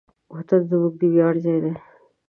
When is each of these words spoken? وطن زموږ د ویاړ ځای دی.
وطن 0.33 0.59
زموږ 0.69 0.93
د 0.99 1.01
ویاړ 1.13 1.33
ځای 1.43 1.59
دی. 1.63 1.73